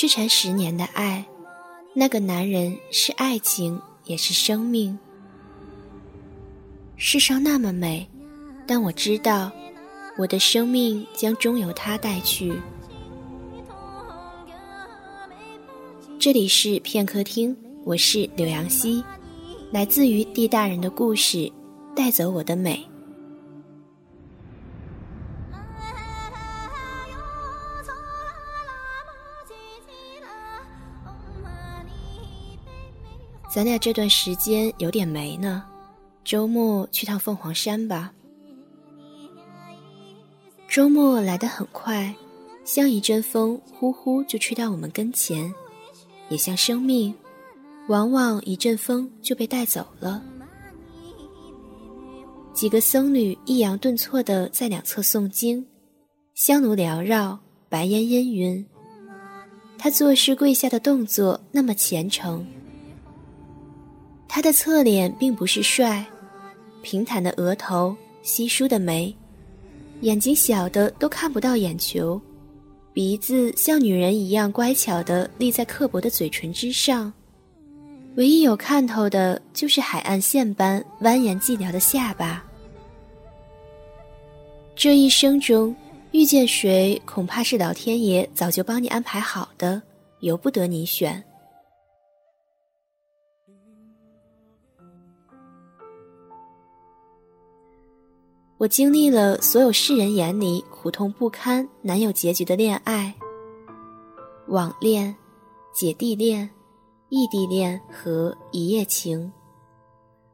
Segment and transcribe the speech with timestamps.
[0.00, 1.22] 痴缠十年的爱，
[1.92, 4.98] 那个男人是爱情，也是生命。
[6.96, 8.08] 世上那么美，
[8.66, 9.52] 但我知道，
[10.16, 12.50] 我的生命将终由他带去。
[16.18, 17.54] 这里是片刻听，
[17.84, 19.04] 我是柳阳溪，
[19.70, 21.52] 来自于地大人的故事，
[21.94, 22.89] 带走我的美。
[33.52, 35.64] 咱俩这段时间有点没呢，
[36.22, 38.12] 周末去趟凤凰山吧。
[40.68, 42.14] 周末来得很快，
[42.64, 45.52] 像一阵风，呼呼就吹到我们跟前；
[46.28, 47.12] 也像生命，
[47.88, 50.22] 往往一阵风就被带走了。
[52.54, 55.66] 几个僧侣抑扬顿挫地在两侧诵经，
[56.34, 57.36] 香炉缭绕，
[57.68, 58.64] 白烟氤氲。
[59.76, 62.46] 他作诗跪下的动作那么虔诚。
[64.32, 66.06] 他的侧脸并不是帅，
[66.82, 69.12] 平坦的额头，稀疏的眉，
[70.02, 72.18] 眼睛小的都看不到眼球，
[72.92, 77.12] 鼻子像女人一样乖巧的立在刻薄的嘴唇之上，
[78.14, 82.44] 唯一有看头的就是海岸线般蜿蜒寂寥的下巴。
[84.76, 85.74] 这一生中
[86.12, 89.82] 遇见谁，恐怕是老天爷早就帮你安排好的，
[90.20, 91.20] 由不得你选。
[98.60, 103.14] 我经历了所有世人眼里苦痛不堪、难有结局的恋爱、
[104.48, 105.16] 网恋、
[105.72, 106.46] 姐弟恋、
[107.08, 109.32] 异地恋和一夜情，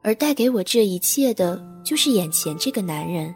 [0.00, 3.34] 而带给我这一切的，就是眼前这个男人。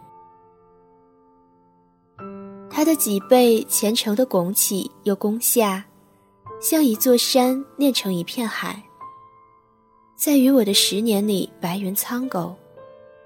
[2.71, 5.85] 他的脊背虔诚的拱起又弓下，
[6.63, 8.83] 像一座山练成一片海。
[10.17, 12.57] 在与我的十年里，白云苍狗。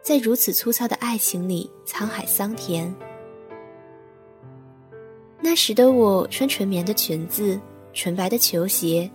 [0.02, 2.92] 在如此粗糙的爱情里，沧海桑田。
[5.40, 7.60] 那时的我穿纯棉的裙子，
[7.92, 9.08] 纯白的球鞋，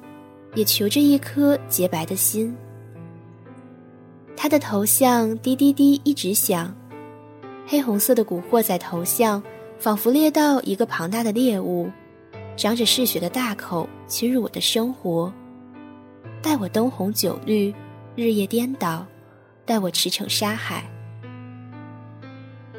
[0.56, 2.56] 也求着一颗洁白的心。
[4.36, 6.74] 他的头像滴滴滴一直响，
[7.66, 9.44] 黑红色的古惑仔头像，
[9.78, 11.90] 仿佛猎到一个庞大的猎物，
[12.56, 15.34] 张着嗜血的大口侵入我的生活，
[16.42, 17.76] 待我灯红酒绿，
[18.16, 19.06] 日夜颠倒。
[19.68, 20.84] 带我驰骋沙海。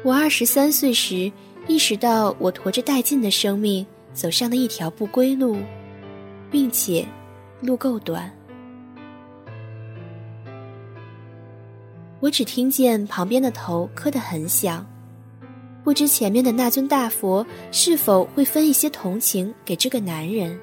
[0.03, 1.31] 我二十三岁时，
[1.67, 5.57] 意识到我驮着殆尽的生命走上了一条不归路，
[6.49, 7.05] 并且
[7.61, 8.33] 路够短。
[12.19, 14.85] 我只听见旁边的头磕得很响，
[15.83, 20.59] 不知前面的那尊大佛是否会分一些同情给这个男人，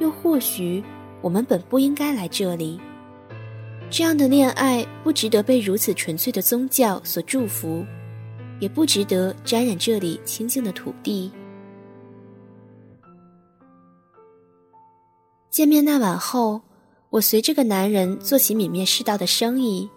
[0.00, 0.82] 又或许
[1.20, 2.80] 我们本不应该来这里。
[3.92, 7.84] 这样的恋爱不值得被如此纯粹的宗教所祝福，
[8.58, 11.30] 也不值得沾染这里清净的土地。
[15.50, 16.62] 见面那晚后，
[17.10, 19.90] 我随这个男人做起泯灭世道的生意。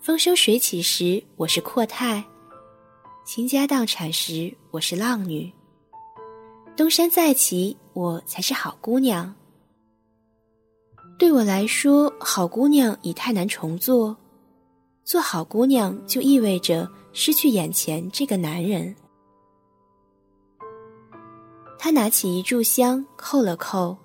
[0.00, 2.24] 风生水起时，我是阔太；
[3.24, 5.52] 倾家荡产时，我是浪女；
[6.76, 9.32] 东山再起，我才是好姑娘。
[11.18, 14.16] 对我来说，好姑娘已太难重做。
[15.04, 18.94] 做好姑娘就意味着失去眼前这个男人。
[21.78, 23.96] 他拿起一炷香，扣了扣，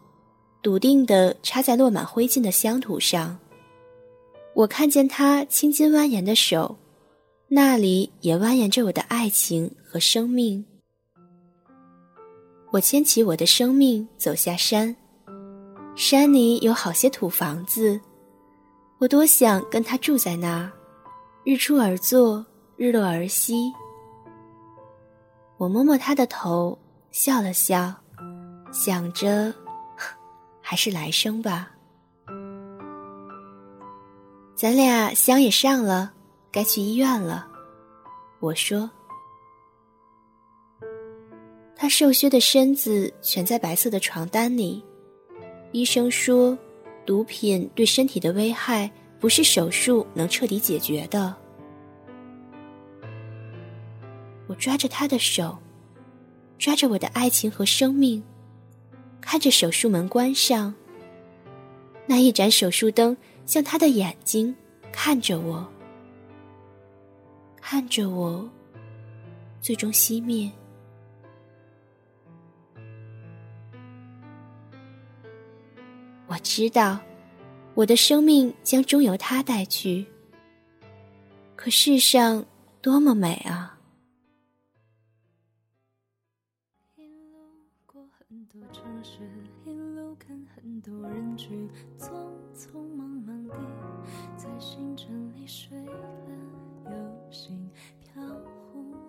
[0.62, 3.38] 笃定地插在落满灰烬的香土上。
[4.54, 6.78] 我看见他青筋蜿蜒的手，
[7.48, 10.64] 那里也蜿蜒着我的爱情和生命。
[12.72, 14.96] 我牵起我的生命，走下山。
[15.96, 18.00] 山里有好些土房子，
[18.98, 20.72] 我多想跟他住在那儿，
[21.44, 22.44] 日出而作，
[22.76, 23.72] 日落而息。
[25.58, 26.78] 我摸摸他的头，
[27.12, 27.94] 笑了笑，
[28.72, 29.54] 想着，
[30.62, 31.70] 还是来生吧。
[34.56, 36.14] 咱俩香也上了，
[36.52, 37.48] 该去医院了。
[38.40, 38.90] 我说，
[41.76, 44.84] 他瘦削的身子蜷在白色的床单里。
[45.72, 46.58] 医生说，
[47.06, 51.36] 毒品对身体的危害不是手术能彻底解决的。
[54.48, 55.58] 我抓着他的手，
[56.60, 58.22] 抓着我的爱情和生命，
[59.22, 60.74] 看着手术门关上。
[62.06, 63.16] 那一盏手术灯
[63.46, 64.54] 像他的眼睛，
[64.92, 65.66] 看着我，
[67.62, 68.50] 看着我，
[69.62, 70.52] 最终熄灭。
[76.32, 76.98] 我知道，
[77.74, 80.06] 我的生命将终由他带去。
[81.58, 82.46] 可世上
[82.82, 83.78] 多么美啊！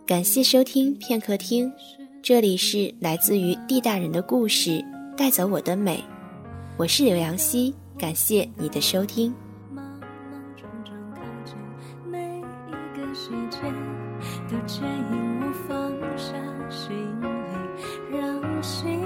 [0.05, 1.73] 感谢收听片刻听，
[2.21, 4.85] 这里是来自于地大人的故事，
[5.17, 6.03] 带走我的美。
[6.79, 9.33] 我是刘阳希，感谢你的收听。
[9.71, 11.55] 莽莽撞撞靠近，
[12.11, 13.59] 每一个细节
[14.49, 16.33] 都牵引我放下
[16.71, 17.27] 行李，
[18.19, 19.01] 让心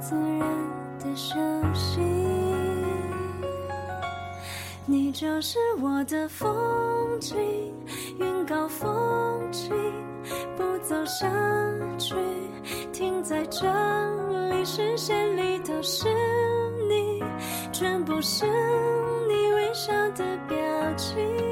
[0.00, 0.40] 自然
[1.00, 1.34] 的休
[1.74, 2.00] 息。
[4.86, 6.56] 你就是我的风
[7.20, 7.36] 景，
[8.18, 9.70] 云高风轻，
[10.56, 11.30] 不走下
[11.98, 12.14] 去，
[12.92, 13.66] 停在这
[14.50, 16.08] 里，视线里都是
[16.88, 17.22] 你，
[17.72, 18.46] 全部是
[19.28, 20.56] 你微笑的表
[20.96, 21.49] 情。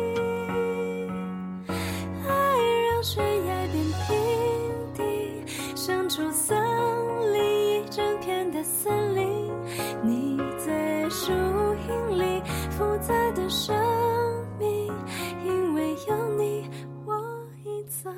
[18.03, 18.12] 色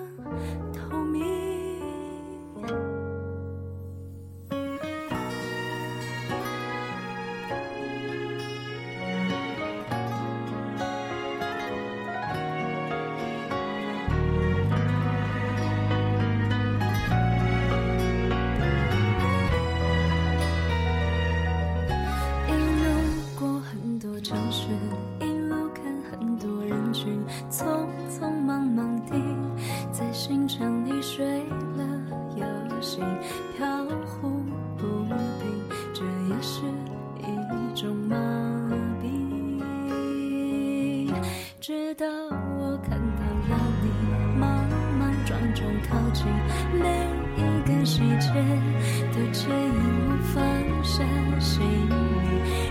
[51.41, 51.89] 心，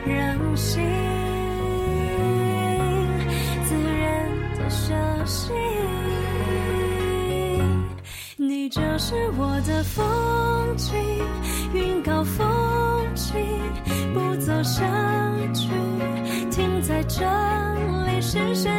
[0.06, 0.82] 让心
[3.66, 4.94] 自然的休
[5.26, 5.52] 息。
[8.38, 10.96] 你就是我的风景，
[11.74, 12.46] 云高风
[13.16, 13.34] 轻，
[14.14, 14.86] 不走下
[15.54, 15.70] 去，
[16.50, 17.26] 停在这
[18.06, 18.79] 里，视线